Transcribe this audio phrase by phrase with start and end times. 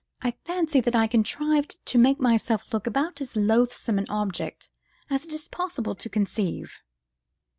[0.23, 4.71] I fancy that I contrived to make myself look about as loathsome an object
[5.11, 6.81] as it is possible to conceive."